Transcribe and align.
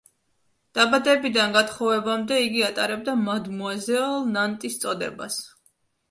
დაბადებიდან 0.75 1.51
გათხოვებამდე, 1.57 2.39
იგი 2.45 2.63
ატარებდა 2.67 3.15
მადმუაზელ 3.25 4.15
ნანტის 4.31 4.79
წოდებას. 4.85 5.37